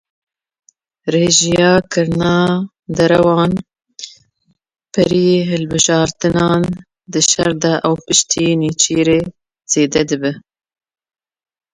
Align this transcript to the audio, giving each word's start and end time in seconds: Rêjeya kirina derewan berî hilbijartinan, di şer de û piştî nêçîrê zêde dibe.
Rêjeya 1.13 1.71
kirina 1.91 2.33
derewan 2.95 3.51
berî 4.93 5.29
hilbijartinan, 5.49 6.61
di 7.11 7.21
şer 7.29 7.51
de 7.61 7.75
û 7.89 7.91
piştî 8.05 8.47
nêçîrê 8.59 9.21
zêde 9.71 10.03
dibe. 10.09 10.33